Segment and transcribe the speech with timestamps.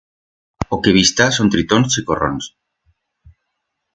[0.75, 2.47] O que bi'stá son tritons chicorrons.